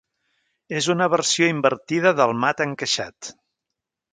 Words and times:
És 0.79 0.87
una 0.93 1.07
versió 1.15 1.49
invertida 1.51 2.15
del 2.21 2.33
mat 2.47 2.65
encaixat. 2.67 3.33